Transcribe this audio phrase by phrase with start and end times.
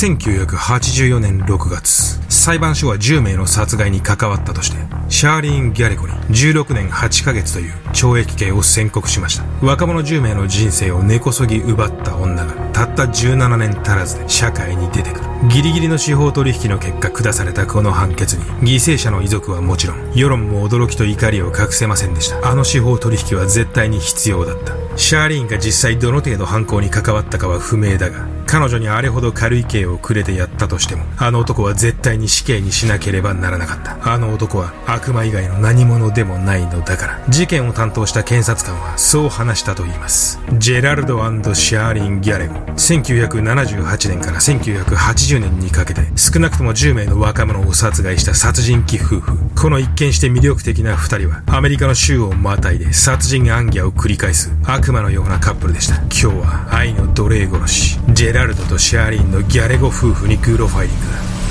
[0.00, 4.78] 1984年6月、裁判所は10名の殺害に関わったとして、
[5.10, 9.44] シャーリーン・ギャレゴに16年8ヶ月という懲役刑を宣告しました。
[9.60, 15.26] 若者10名の人生を根こそぎ奪った女が、たった17年足らずで社会に出てくる。
[15.50, 22.48] ギリギリの司法取引の結果下されたこの判決に、犠牲者の遺族はもちろん、世論も驚きと怒りを隠せませんでした。
[22.48, 24.72] あの司法取引は絶対に必要だった。
[24.96, 34.12] シャーリーンが実際どの程度犯行に関わったかは不明だが、彼女にあれほど軽い刑をくれてやったとしても、あの男は絶対に死刑にしなければならなかった。
[34.12, 37.20] あの男は悪魔以外の何者でもないのだから。
[37.28, 40.40] 事件を担当した検察官はそう話したと言います。
[40.58, 41.20] ジェラルド
[41.54, 42.54] シャーリン・ギャレゴ。
[42.54, 49.38] 1978年から1980年にかけて、少なくとも10名の若者を殺害した殺人鬼夫婦。
[49.54, 55.98] この一見して魅力的な二人は、アメリカの州をまたいで殺人暗ギャを繰り返す悪魔のようなカップルでした。
[56.06, 58.00] 今日は愛の奴隷殺し。
[58.08, 61.06] ジェラルドとシャーリンのギャレゴ夫婦にグロファイリング。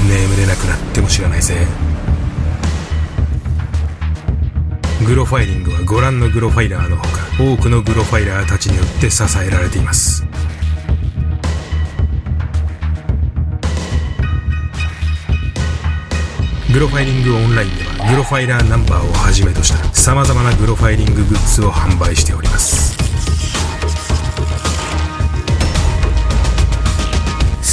[0.08, 1.68] 眠れなくなっても知らないぜ。
[5.06, 7.10] グロファイリングはご覧のグロファイラーのほか
[7.40, 10.26] 多くのグロファイラーたちによって支えられています。
[16.72, 22.99] グロファイリングオンラインではグロファイラーナンバーをはじめとした様々なグロファイリンググッズを販売しております。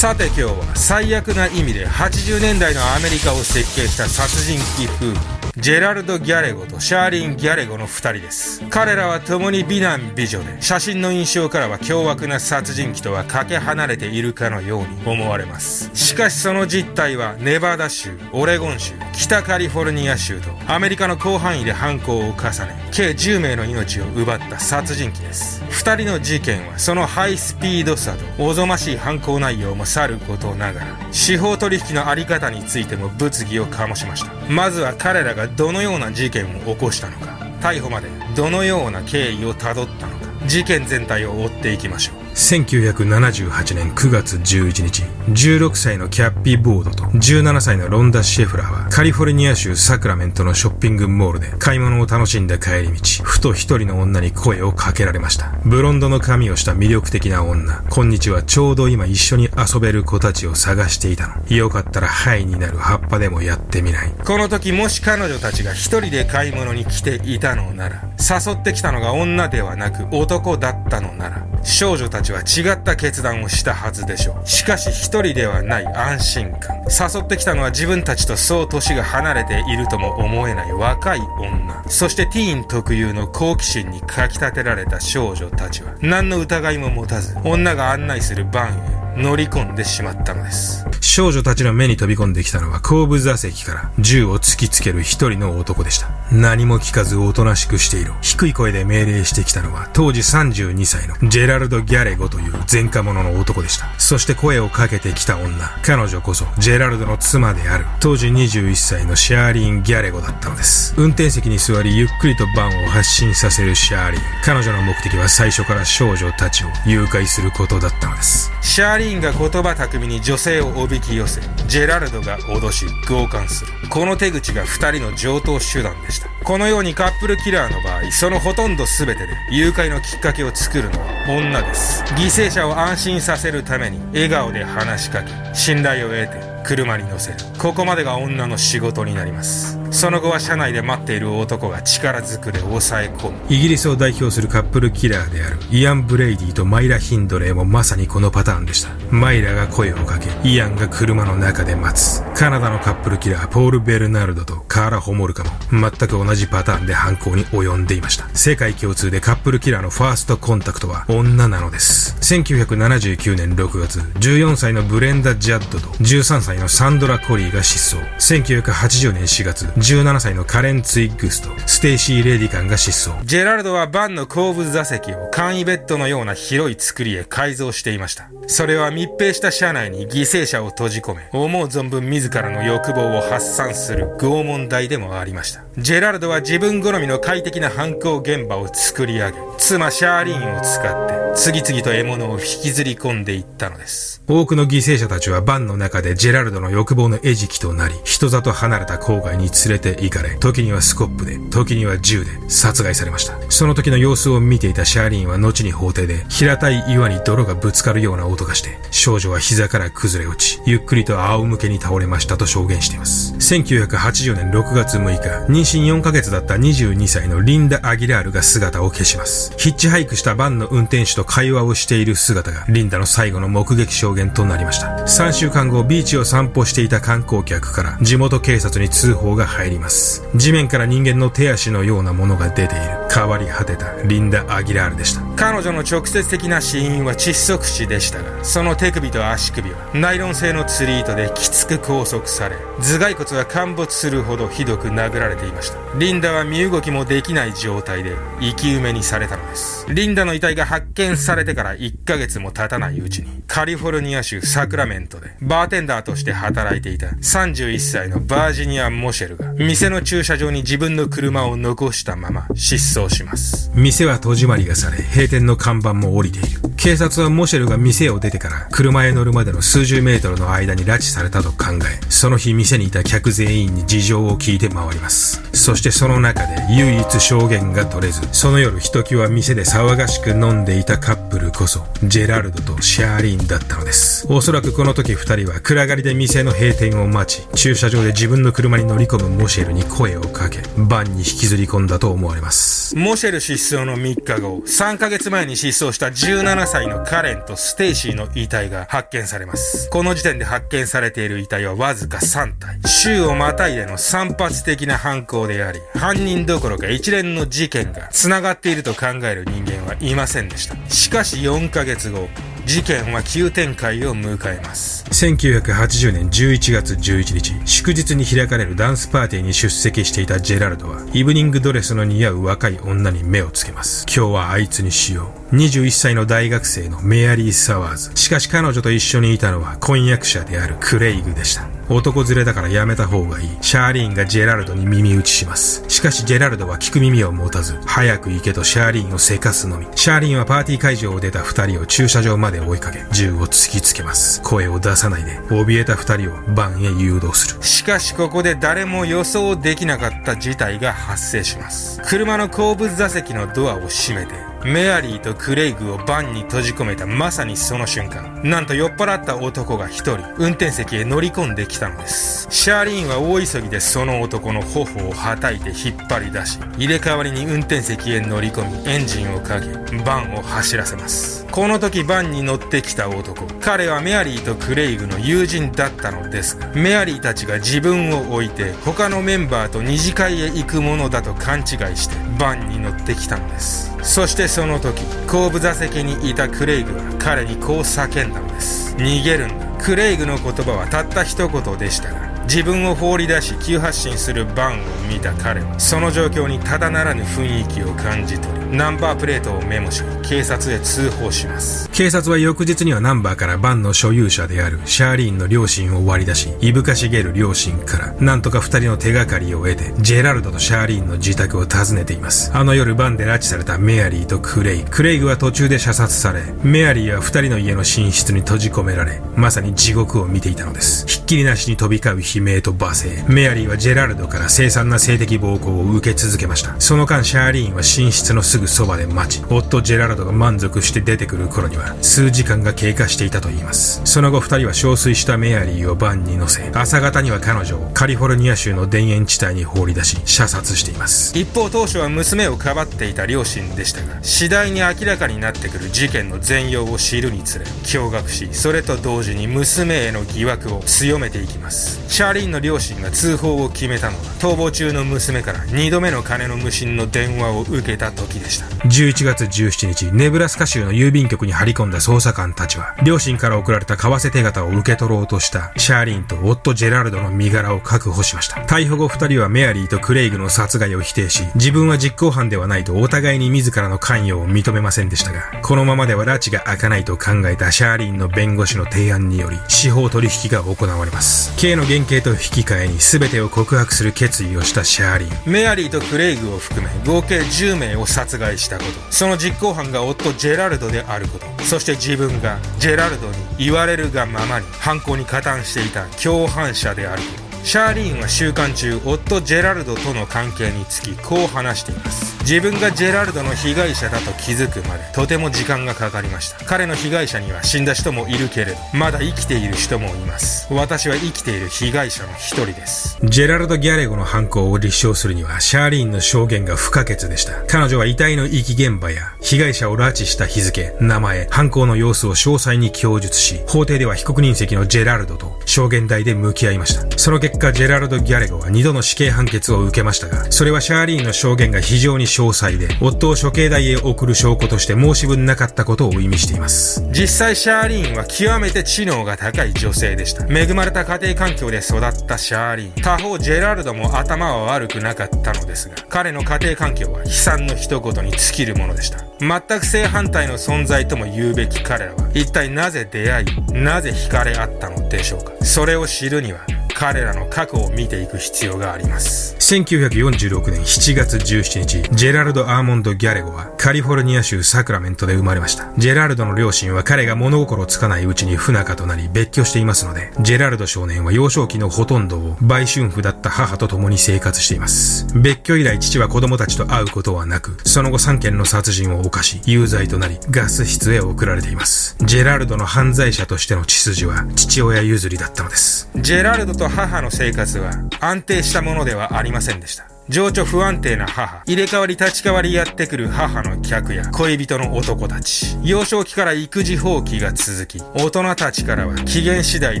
[0.04, 8.60] さて今日は最悪な意味で80年代のアメリカを席巻した殺人鬼夫婦ジェラルド・ギャレゴとシャーリン・ギャレゴの二人です。
[8.70, 15.92] 彼らは共に美男美女で、写真の印象からは凶悪な殺人鬼とはかけ離れているかのように思われます。
[15.94, 25.62] しかしその実態は、ネバダ州、オレゴン州、北カリフォルニア州と、アメリカの広範囲で犯行を重ね、計10名の命を奪った殺人鬼です。
[25.70, 34.32] 二人の事件は、そのハイスピードさと、おぞましい犯行内容もさることながら、司法取引のあり方についても物議を醸しました。
[34.48, 42.23] まずは彼らがどのような事件を起こしたのか逮捕までどのような経緯をたどったのか事件全体を追っていきましょう。
[42.34, 55.52] 1978年9月11日、16歳のキャッピー・ボードと17歳のロンダ・シェフラーはカリフォルニア州サクラメントのショッピングモールで買い物を楽しんだ帰り道、ふと一人の女に声をかけられました。
[55.64, 57.84] ブロンドの髪をした魅力的な女。
[57.88, 61.56] こんにちは、ちょうど今一緒に遊べる子たちを探していたの。
[61.56, 64.10] よかったらハイになる葉っぱでもやってみない。
[64.24, 74.48] この時もし彼女たちが一人で買い物に来ていたのなら、誘ってきたのが女ではなく男だったのなら、少女たちは違った決断をしたはずでしょう。
[74.48, 76.76] しかし一人ではない安心感。
[76.88, 81.84] 誘ってきたのは自分たちとそう年が離れているとも思えない若い女。
[81.88, 90.84] そしてティーン特有の好奇心にかき立てられた少女たちは、何の疑いも持たず、女が案内するバンへ乗り込んでしまったのです。
[91.14, 96.08] 少女たちの目に飛び込んできたのは後部座席から銃を突きつける一人の男でした。
[96.32, 98.12] 何も聞かずおとなしくしている。
[98.20, 103.86] 低い声で命令してきたのは当時32歳のジェラルド・ギャレゴという前科者の男でした。
[103.96, 105.54] そして声をかけてきた女。
[105.84, 110.94] 彼女こそジェラルドの妻である当時21歳のシャーリーン・ギャレゴだったのです。
[110.96, 114.24] 運転席に座りゆっくりとバンを発進させるシャーリーン。
[114.44, 118.50] 彼女の目的は最初から少女たちを誘拐することだったのです。
[118.62, 123.72] シャーリンが言葉巧みに女性をおびき寄せ、ジェラルドが脅し、強姦する。
[123.90, 126.28] この手口が2人の常等手段でした。
[126.44, 132.02] このようにカップルキラーの場合、そのほとんど全てで誘拐のきっかけを作るのは女です。
[132.14, 137.38] 犠牲者を安心させるために笑顔で話しかけ、信頼を得て車に乗せる。
[137.58, 139.83] ここまでが女の仕事になります。
[139.94, 143.38] その後は車内で待っている男が力ずくで抑え込む。
[143.48, 148.90] イギリスを代表するカップルキラーであるイアン・ブレイディとマイラ・ヒンドレーもまさにこのパターンでした。
[149.10, 152.24] マイラが声をかけ、イアンが車の中で待つ。
[152.34, 158.28] カナダのカップルキラー、ポール・ベルナルドとカーラ・ホモルカも全く同じパターンで犯行に及んでいました。
[158.34, 162.16] 世界共通でカップルキラーのファーストコンタクトは女なのです。
[162.20, 168.02] 1979年6月、14歳のブレンダ・ジャッドと13歳のサンドラ・コリーが失踪。
[168.18, 173.22] 1980年4月、17歳のカレン・ツイッグスとステイシー・レディカンが失踪。
[173.26, 178.30] ジェラルドはバンの後部座席を簡易ベッドのような広い作りへ改造していました。
[178.46, 185.62] それは密閉した車内に犠牲者を閉じ込め、思う存分自らの欲望を発散する拷問台でもありました。
[185.76, 194.22] ジェラルドは自分好みの快適な犯行現場を作り上げ、妻シャーリーンを使って次々と獲物を引きずり込んでいったのです。
[194.28, 203.34] 多くの犠牲者たちはバンの中でジェラルドの欲望の餌食となり、人里離れた郊外に連れて行かれ、時にはスコップで、時には銃で殺害されました。
[203.50, 213.34] その時の様子を見ていたシャーリンは後に法廷で、平たい岩に泥がぶつかるような音がして、少女は膝から崩れ落ち、ゆっくりと仰向けに倒れましたと証言しています。
[213.34, 219.53] 1980年6月6日、妊娠4ヶ月だった22歳のリンダ・アギラールが姿を消します。
[219.56, 224.88] ヒッチハイクしたバンの運転手と会話をしている姿が、リンダの最後の目撃証言となりました。
[225.06, 230.28] 3週間後、ビーチを散歩していた観光客から地元警察に通報が入ります。
[230.34, 233.04] 地面から人間の手足のようなものが出ている。
[233.14, 235.22] 変わり果てたリンダ・アギラールでした。
[235.36, 245.78] 彼女の直接的な死因は窒息死でしたが、その手首と足首はナイロン製の釣り糸できつく拘束され、頭蓋骨は陥没するほどひどく殴られていました。
[245.96, 249.43] リンダは身動きもできない状態で生き埋めにされたの。
[249.88, 263.70] リンダの遺体が発見されてから1ヶ月も経たないうちに、カリフォルニア州サクラメントでバーテンダーとして働いていた31歳のバージニア・モシェルが店の駐車場に自分の車を残したまま失踪します。
[263.74, 266.60] 店は戸締まりがされ、閉店の看板も降りている。
[266.76, 275.42] 警察はモシェルが店を出てから車へ乗るまでの数十メートルの間に拉致されたと考え、その日店にいた客全員に事情を聞いて回ります。
[275.52, 284.26] そしてその中で唯一証言が取れず、その夜ひときわ店で騒がしく飲んでいたカップルこそ、ジェラルドとシャーリーンだったのです。
[284.28, 292.96] おそらくこの時二人は暗がりで店の閉店を待ち、駐車場で自分の車に乗り込むモシェルに声をかけ、バンに引きずり込んだと思われます。
[292.96, 299.88] モシェル失踪の3日後、3ヶ月前に失踪した17歳のカレンとステイシーの遺体が発見されます。
[299.90, 302.78] この時点で発見されている遺体はわずか3体。
[302.86, 310.76] 週をまたいでの散発的な犯行であり、犯人どころか一連の事件が繋がっていると考える人間はいませんでした。
[310.88, 312.28] しかし4ヶ月後、
[312.66, 333.48] 事件は急展開を迎えます1980年11月11日祝日に開かれるダンスパーティーに出席していたジェラルドはイブニングドレスの似合う若い女に目をつけます今日はあいつにしよう21歳の大学生のメアリー・サワーズしかし彼女と一緒にいたのは婚約者であるクレイグでした男連れだからやめた方がいい。
[333.60, 335.84] シャーリーンがジェラルドに耳打ちします。
[335.88, 339.86] しかしジェラルドは聞く耳を持たず、早く行けとシャーリーンをせかすのみ。
[339.94, 344.40] シャーリーンはパーティー会場を出た二人を駐車場までで追いかけ、銃を突きつけます。
[344.42, 347.62] 声を出さないで、怯えた二人をバンへ誘導する。
[347.62, 352.00] しかしここで誰も予想できなかった事態が発生します。
[352.04, 362.48] 車の後部座席のドアを閉めて、メアリーとクレイグをバンに閉じ込めたまさにその瞬間、なんと酔っ払った男が一人、運転席へ乗り込んできたのです。
[362.50, 369.68] シャーリーンは大急ぎでその男の頬をはたいて引っ張り出し、入れ替わりに運転席へ乗り込み、エンジンをかけ、
[369.98, 371.46] バンを走らせます。
[371.50, 383.92] この時バンに乗ってきた男、彼はメアリーとクレイグの友人だったのですが、メアリーたちが自分を置いて、他のメンバーと二次会へ行くものだと勘違いして、バンに乗ってきたのです。
[384.02, 388.94] そしてその時後部座席にいたクレイグは彼にこう叫んだのです。
[388.94, 389.66] 逃げるんだ。
[389.82, 401.88] クレイグの言葉はたった一言でしたが自分を放り出し急発進するバンを見た彼はその状況にただならぬ雰囲気を感じ取りナンバープレートをメモし警察へ通報します。
[401.90, 412.50] 警察は翌日にはナンバーからバンの所有者であるシャーリーンの両親を割り出しいぶかしげる両親からなんとか二人の手がかりを得てジェラルドとシャーリーンの自宅を訪ねています。
[412.52, 414.84] あの夜バンで拉致されたメアリーとクレイ。
[414.84, 421.06] クレイグは途中で射殺されメアリーは二人の家の寝室に閉じ込められまさに地獄を見ていたのです。
[421.06, 423.24] ひっきりなしに飛び交う悲鳴と罵声。
[423.32, 426.74] メアリーはジェラルドから凄惨な性的暴行を受け続けました。
[426.80, 434.00] その間、シャーリーンは寝室のすぐそばで待ち、夫ジェラルドが満足して出てくる頃には、数時間が経過していたといいます。
[434.04, 441.38] その後二人は憔悴したメアリーをバンに乗せ、朝方には彼女をカリフォルニア州の田園地帯に放り出し、射殺しています。
[441.38, 452.00] 一方、当初は娘をかばっていた両親でしたが、次第に明らかになってくる事件の全容を知るにつれ、驚愕し、それと同時に娘への疑惑を強めていきます。
[452.08, 458.66] シャーリーンの両親が通報を決めたのは逃亡中の娘から2度目の金の無心の電話を受けた時でした。
[458.86, 468.60] 11月17日ネブラスカ州の郵便局に張り込んだ捜査官たちは両親から送られた為替手形を受け取ろうとしたシャーリーンと夫ジェラルドの身柄を確保しました。
[468.62, 481.54] 逮捕後2人はメアリーとクレイグの殺害を否定し自分は実行犯ではないとお互いに自らの関与を認めませんでしたがこのままでは拉致が開かないと考えたシャーリーンの弁護士の提案により司法取引が行われます。
[481.56, 485.28] 刑の減刑係と引き換えに全てを告白する決意をしたシャーリン。
[485.46, 488.90] メアリーとクレイグを含め合計10名を殺害したこと。
[489.10, 491.46] その実行犯が夫ジェラルドであること。
[491.64, 497.28] そして自分がジェラルドに言われるがままに犯行に加担していた共犯者であるこ
[497.58, 497.64] と。
[497.64, 502.33] シャーリーンは週間中夫ジェラルドとの関係につきこう話しています。
[502.44, 506.62] 自分がジェラルドの被害者だと気づくまでとても時間がかかりました。
[506.66, 510.70] 彼の被害者には死んだ人もいるけれどまだ生きている人もいます。
[510.70, 513.18] 私は生きている被害者の一人です。
[513.24, 517.64] ジェラルド・ギャレゴの犯行を立証するにはシャーリーンの証言が不可欠でした。
[517.66, 527.18] 彼女は遺体の遺棄現場や被害者を拉致した日付名前犯行の様子を詳細に供述し法廷では被告人席のジェラルドと証言台で向き合いました。
[527.18, 537.06] その結果ジェラルド・ギャレゴは2度の死刑判決を受けましたがそれはシャーリーンの証言が非常に詳細で夫を処刑台へ送る証拠として申し分なかったことを意味しています。
[537.12, 540.44] 実際シャーリーンは極めて知能が高い女性でした。
[540.48, 543.02] 恵まれた家庭環境で育ったシャーリーン。
[543.02, 549.24] 他方ジェラルドも頭は悪くなかったのですが彼の家庭環境は悲惨の一言に尽きるものでした。
[549.38, 555.52] 全く正反対の存在とも言うべき彼らは一体なぜ出会いなぜ惹かれ合ったのでしょうか。
[555.64, 556.60] それを知るには
[556.94, 559.56] 彼らの過去を見ていく必要があります。
[559.58, 565.92] 1946年7月17日ジェラルド・アーモンド・ギャレゴはカリフォルニア州サクラメントで生まれました。
[565.98, 575.26] ジェラルドの両親は彼が物心つかないうちに不仲となり別居していますのでジェラルド少年は幼少期のほとんどを売春婦だった母と共に生活しています。
[575.34, 582.16] 別居以来父は子供たちと会うことはなくその後3件の殺人を犯し有罪となりガス室へ送られています。
[582.20, 586.08] ジェラルドの犯罪者としての血筋は父親譲りだったのです。
[586.16, 590.13] ジェラルドとと母の生活は安定したものではありませんでした。
[590.30, 600.00] 情緒不安定な母、入れ替わり立ち替わりやってくる母の客や恋人の男たち、幼少期から育児放棄が続き、大人たちからは機嫌次第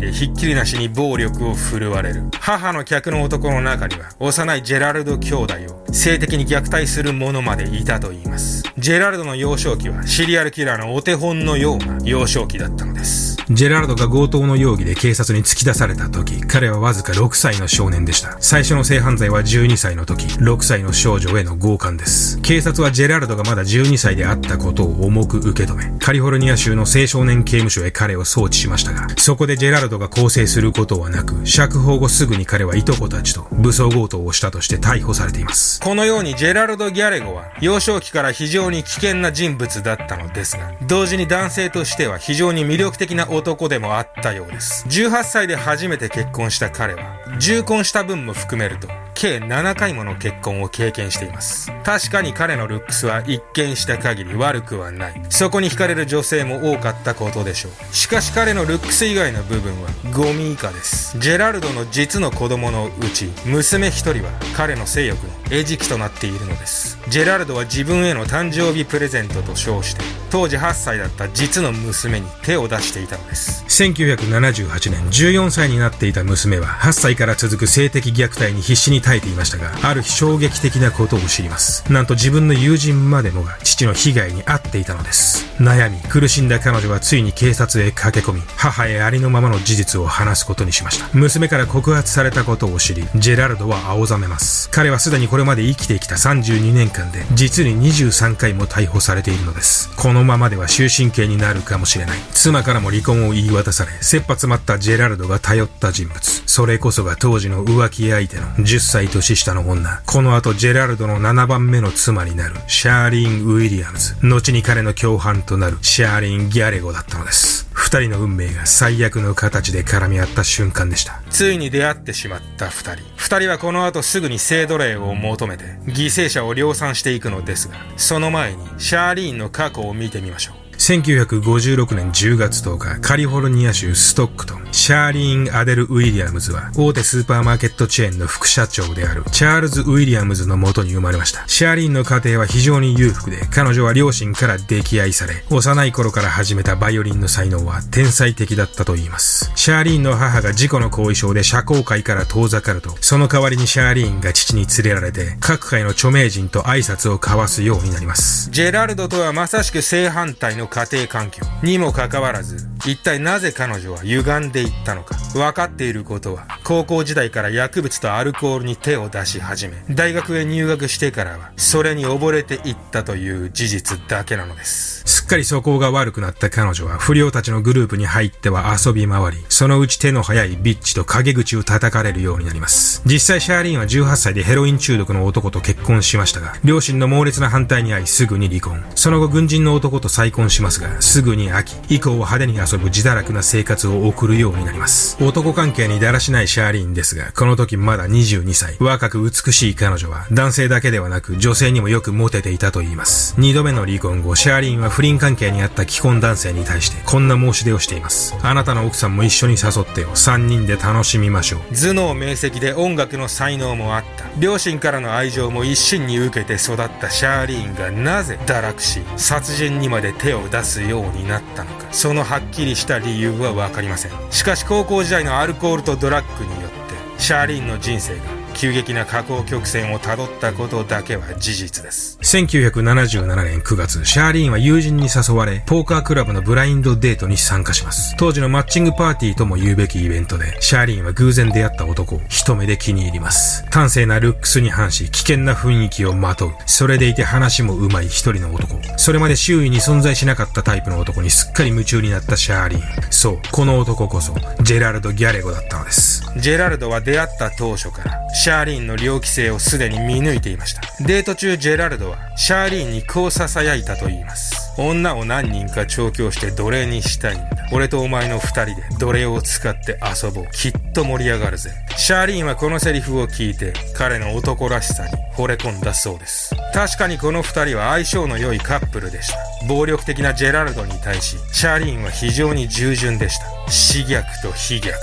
[0.00, 2.22] でひっきりなしに暴力を振るわれる。
[2.40, 8.62] 母の客の男の中には、幼いジェラルド兄弟を性的に虐待する者までいたと言います。
[8.78, 13.36] ジェラルドの幼少期はシリアルキラーのお手本のような幼少期だったのです。
[13.50, 18.38] ジェラルドが強盗の容疑で警察に突き出された時、彼はわずか6歳の少年でした。
[18.40, 22.40] 最初の性犯罪は12歳の時、6歳の少女への強姦です。
[22.40, 35.80] 警察はジェラルドがまだ12歳であったことを重く受け止め、カリフォルニア州の青少年刑務所へ彼を送致しましたが、そこでジェラルドが更生することはなく、釈放後すぐに彼はいとこたちと武装強盗をしたとして逮捕されています。
[35.80, 44.84] このようにジェラルド・ギャレゴは幼少期から非常に危険な人物だったのですが、同時に男性としては非常に魅力的な男でもあったようです。
[44.88, 51.72] 18歳で初めて結婚した彼は、重婚した分も含めると、計7回もの結婚を経験しています。
[51.84, 55.22] 確かに彼のルックスは一見した限り悪くはない。
[55.30, 57.94] そこに惹かれる女性も多かったことでしょう。
[57.94, 61.18] しかし彼のルックス以外の部分はゴミ以下です。
[61.18, 66.98] ジェラルドの実の子供のうち、娘一人は彼の性欲の餌食となっているのです。
[67.08, 70.02] ジェラルドは自分への誕生日プレゼントと称して、
[70.34, 73.64] 当時8歳だった実の娘に手を出していたのです。
[73.68, 81.84] 1978年、14歳になっていた娘は8歳から続く性的虐待に必死に耐えていましたが、ある日衝撃的なことを知ります。
[81.92, 85.46] なんと自分の友人までもが父の被害に遭っていたのです。
[85.60, 91.08] 悩み、苦しんだ彼女はついに警察へ駆け込み、母へありのままの事実を話すことにしました。
[91.12, 94.68] 娘から告発されたことを知り、ジェラルドは青ざめます。
[94.70, 99.94] 彼はすでにこれまで生きてきた32年間で、実に23回も逮捕されているのです。
[99.94, 102.18] このままでは終身刑になるかもしれない。
[102.32, 106.20] 妻からも離婚を言い渡され、切羽詰まったジェラルドが頼った人物。
[106.46, 110.02] それこそが当時の浮気相手の10歳年下の女。
[110.06, 114.16] この後、ジェラルドの7番目の妻になる、シャーリーン・ウィリアムズ。
[114.22, 117.64] 後に彼の共犯となる、シャーリーン・ギャレゴだったのです。
[117.74, 121.20] 二人の運命が最悪の形で絡み合った瞬間でした。
[121.30, 123.04] ついに出会ってしまった二人。
[123.16, 130.76] 二人はこの後すぐに性奴隷を求めて、犠牲者を量産していくのですが、その前に、シャーリーンの過去を見てみましょう。
[130.76, 141.44] 1956年10月10日、カリフォルニア州ストックトン、シャーリーン・アデル・ウィリアムズは、大手スーパーマーケットチェーンの副社長である、チャールズ・ウィリアムズの元に生まれました。
[141.46, 149.52] シャーリーンの家庭は非常に裕福で、彼女は両親から溺愛され、幼い頃から始めたバイオリンの才能は天才的だったと言います。
[149.54, 158.50] シャーリーンの母が事故の後遺症で社交界から遠ざかると、その代わりにシャーリーンが父に連れられて、各界の著名人と挨拶を交わすようになります。
[158.50, 165.16] ジェラルドとはまさしく正反対の家庭環境にもかかわらず、一体なぜ彼女は歪んでいったのか。
[165.34, 175.04] 分かっていることは、高校時代から薬物とアルコールに手を出し始め、大学へ入学してからは、それに溺れていったという事実だけなのです。
[175.24, 183.00] すっかり素行が悪くなった彼女は不良たちのグループに入っては遊び回り、そのうち手の早いビッチと陰口を叩かれるようになります。
[183.06, 188.84] 実際シャーリーンは18歳でヘロイン中毒の男と結婚しましたが、両親の猛烈な反対に遭いすぐに離婚。
[188.96, 195.16] その後軍人の男と再婚しますが、すぐに飽き、以降は派手に遊ぶ自堕落な生活を送るようになります。
[195.24, 198.76] 男関係にだらしないシャーリーンですが、この時まだ22歳。
[198.78, 203.34] 若く美しい彼女は、男性だけではなく女性にもよくモテていたと言います。
[203.38, 208.34] 二度目の離婚後、シャーリーンは不倫関係にあった既婚男性に対して、こんな申し出をしています。
[208.42, 210.10] あなたの奥さんも一緒に誘ってよ。
[210.14, 211.74] 三人で楽しみましょう。
[211.74, 214.24] 頭脳明晰で音楽の才能もあった。
[214.38, 221.86] 両親からの愛情も一心に受けて育ったシャーリーンがなぜ堕落し、殺人にまで手を出すようになったのか。
[221.92, 224.12] そのはっきりした理由はわかりません。
[224.30, 228.22] しかし高校時代のアルコールとドラッグによって、シャーリーンの人生が
[228.54, 232.18] 急激な下降曲線をたどったことだけは事実です。
[232.22, 238.16] 1977年9月、シャーリーンは友人に誘われ、ポーカークラブのブラインドデートに参加します。
[238.16, 243.64] 当時のマッチングパーティーとも言うべきイベントで、シャーリーンは偶然出会った男を一目で気に入ります。
[243.70, 246.54] 端正なルックスに反し、危険な雰囲気をまとう。
[246.66, 248.80] それでいて話も上手い一人の男。
[248.96, 252.82] それまで周囲に存在しなかったタイプの男にすっかり夢中になったシャーリーン。
[253.10, 256.22] そう、この男こそ、ジェラルド・ギャレゴだったのです。
[256.36, 260.82] ジェラルドは出会った当初から、シャーリーンの猟奇性をすでに見抜いていました。
[261.02, 264.54] デート中ジェラルドはシャーリーンにこう囁いたと言います。
[264.78, 267.48] 女を何人か調教して奴隷にしたいんだ。
[267.72, 270.46] 俺とお前の二人で奴隷を使って遊ぼう。
[270.52, 271.70] きっと盛り上がるぜ。
[271.96, 276.54] シャーリーンはこのセリフを聞いて彼の男らしさに惚れ込んだそうです。
[276.74, 279.38] 確かにこの二人は相性の良いカップルでした。
[279.66, 283.70] 暴力的なジェラルドに対し、シャーリーンは非常に従順でした。
[283.70, 284.94] 死逆と非逆。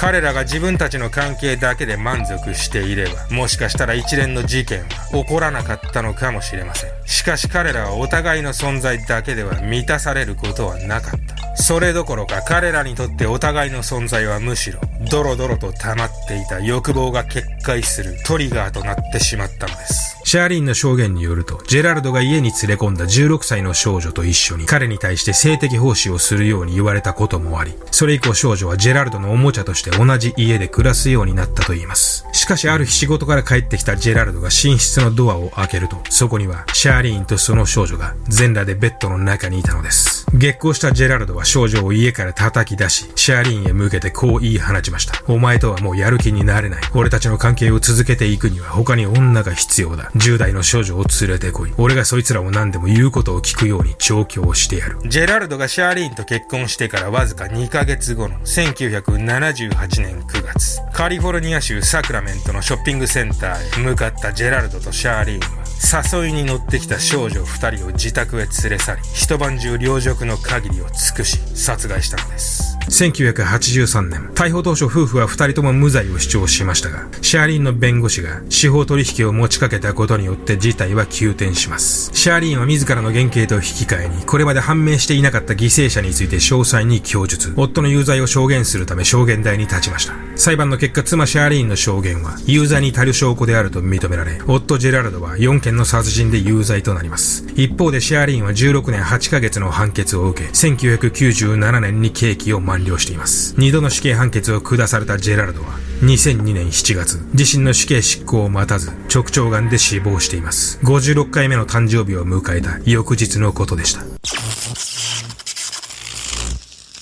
[0.00, 6.90] 彼らが自分たちの関係だけで満足していれば、もしかしたら一連の事件は起こらなかったのかもしれません。
[7.04, 11.56] しかし彼らはお互いの存在だけでは満たされることはなかった。
[11.56, 20.18] それどころか彼らにとってお互いの存在はむしろ、ドロドロと溜まっていた欲望が決壊するトリガーとなってしまったのです。
[20.24, 32.26] シャーリンの証言によると、ジェラルドが家に連れ込んだ16歳の少女と一緒に彼に対して性的奉仕をするように言われたこともあり、それ以降少女はジェラルドのおもちゃとして同じ家で暮らすようになったと言います。
[32.32, 40.26] しかしある日仕事から帰ってきたジェラルドが寝室のドアを開けると、そこにはシャーリーンとその少女が全裸でベッドの中にいたのです。
[40.34, 45.14] 激光したジェラルドは少女を家から叩き出し、シャーリーンへ向けてこう言い放ちました。
[45.26, 46.82] お前とはもうやる気になれない。
[46.94, 50.10] 俺たちの関係を続けていくには他に女が必要だ。
[50.16, 51.72] 10代の少女を連れてこい。
[51.78, 54.98] 俺がそいつらを何でも言うことを聞くように調教してやる。
[55.06, 72.77] ジェラルドがシャーリーンと結婚してからわずか2ヶ月後の1978年9月、カリフォルニア州サクラメントのショッピングセンターへ向かったジェラルドとシャーリーンは、誘いに乗ってきた少女2人を自宅へ連れ去り、一晩中両辱の限りを尽くし、殺害したのです。
[72.88, 82.10] 1983年、逮捕当初夫婦は二人とも無罪を主張しましたが、シャーリーンの弁護士が司法取引を持ちかけたことによって事態は急転します。
[82.14, 90.14] シャーリーンは自らの原型と引き換えに、これまで判明していなかった犠牲者について詳細に供述、夫の有罪を証言するため証言台に立ちました。
[90.36, 97.44] 裁判の結果、妻シャーリーンの証言は有罪に足る証拠であると認められ、夫ジェラルドは4件の殺人で有罪となります。
[97.58, 103.56] 一方でシャーリーンは16年8ヶ月の判決を受け、1997年に刑期を満了しています。
[103.58, 110.78] 二度の死刑判決を下されたジェラルドは、2002年7月、自身の死刑執行を待たず、直腸癌で死亡しています。
[110.84, 114.04] 56回目の誕生日を迎えた翌日のことでした。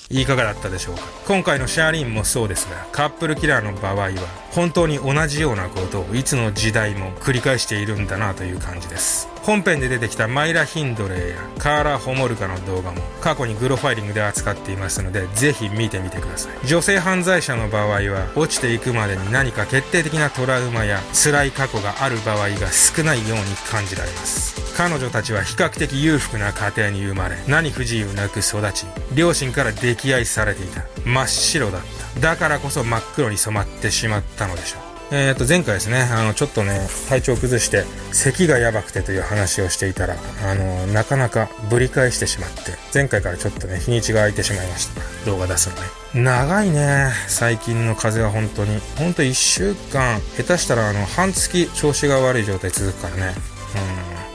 [0.08, 1.02] いかがだったでしょうか？
[1.26, 4.10] 今回のシャーリーンもそうですが、カップルキラーの場合は、
[4.52, 9.28] 本当に同じようなことをいつの時代も繰り返しているんだなという感じです。
[9.46, 16.66] 本編で出てきたマイラ・ヒンドレーやカーラ・ホモルカの動画も過去にグロファイリングで扱っていますのでぜひ見てみてください。
[16.66, 24.74] 女性犯罪者の場合は落ちていくまでに何か決定的なトラウマや辛い過去がある場合が少ないように感じられます。
[24.76, 30.82] 彼女たちは比較的裕福な家庭に生まれ何不自由なく育ち両親から溺愛されていた。
[31.04, 31.82] 真っ白だっ
[32.14, 32.20] た。
[32.20, 34.86] だからこそ真っ黒に染まってしまったのでしょう。
[35.12, 45.00] え、ー、と、前回ですね、あの、ちょっとね、体調崩して、咳がやばくてという話をしていたら、あの、なかなかぶり返してしまって、前回からちょっとね、日にちが空いてしまいました。
[45.24, 45.82] 動画出すのね。
[46.24, 48.80] 長いね、最近の風邪は本当に。
[48.96, 53.34] 本当1週間、下手したらあの、半月調子が悪い状態続くからね。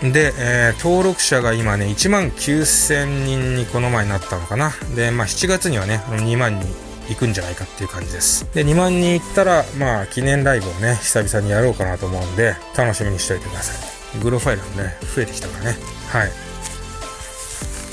[0.02, 0.14] うん。
[0.14, 4.72] で、えー、登録者が今ね、1万9000人にこの前なったのかな。
[4.96, 8.48] で、まあ、7月にはね、2万人行くんじゃないかっていう感じです。
[8.54, 13.74] で、2万人行ったら、まあ、記念ライブをね、久々にやろうかなと思うんで、楽しみにしておいてくださ
[14.18, 14.20] い。
[14.20, 15.78] グロファイルもね、増えてきたからね。
[16.10, 16.32] はい。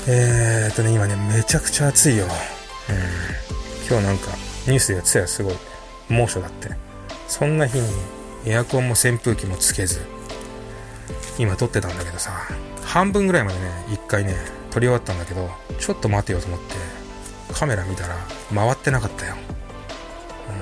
[0.07, 2.25] えーっとね、今ね、めちゃくちゃ暑いよ。
[2.25, 2.29] うん。
[3.87, 4.31] 今日なんか、
[4.67, 5.55] ニュースでやってたよ、すごい。
[6.09, 6.69] 猛暑だって。
[7.27, 7.87] そんな日に、
[8.45, 10.01] エアコンも扇風機もつけず、
[11.37, 12.31] 今撮ってたんだけどさ、
[12.83, 14.35] 半分ぐらいまでね、一回ね、
[14.71, 16.98] 撮り終わったんだけど、ちょっと待てよと思って、
[17.53, 18.15] カメラ見たら、
[18.53, 19.35] 回ってなかったよ。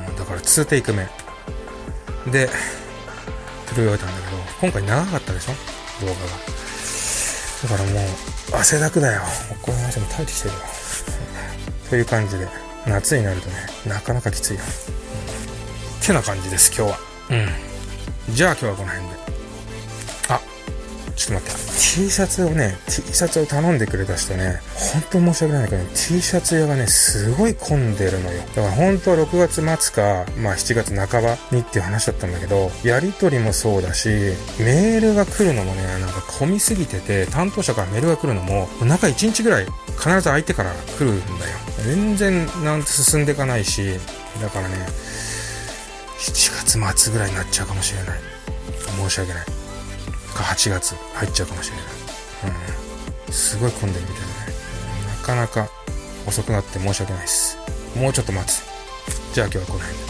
[0.08, 1.08] うん、だから2テイク目。
[2.32, 2.50] で、
[3.67, 5.54] 撮り終えたんだけど、今回長かったでしょ？
[6.06, 6.19] 動画が。
[7.63, 8.04] だからもう、
[8.56, 9.21] 汗だくだよ。
[9.62, 10.62] この話も耐えてきてるよ。
[11.89, 12.47] という感じで、
[12.86, 14.62] 夏になるとね、なかなかきついよ。
[16.02, 17.00] てな感じです、今日は。
[17.32, 18.34] うん。
[18.34, 19.16] じゃあ今日はこの辺で。
[21.17, 21.77] ちょっと待って。
[21.97, 24.62] T シャツをね、T シャツを頼んでくれた人ね、
[24.93, 28.39] 本当に申し訳ないんだけど、ね、T シャツ屋がね、すごい混んでるのよ。
[28.56, 34.10] だから本当は6月末か、まあ7月半ばにっていう話だったんだけど、やりとりもそうだし、
[34.60, 39.65] メールが来るのもね、なんか混みすぎてて、担当者からメールが来るのも、中1日ぐらい
[39.97, 41.58] 必ず相手から来るんだよ。
[41.84, 43.99] 全然なんて進んでいかないし、
[44.39, 44.75] だからね、
[46.19, 48.19] 7月末ぐらいになっちゃうかもしれない。
[48.97, 49.57] 申し訳ない。
[50.38, 51.86] か8月入っちゃうかもしれない。
[53.28, 53.34] うん。
[53.34, 54.34] すごい混んでるみたいなね。
[55.08, 55.69] なかなか
[56.26, 57.58] 遅くなって申し訳ないです。
[57.95, 58.63] もうちょっと待つ。
[59.34, 60.07] じゃあ今日はこの辺で。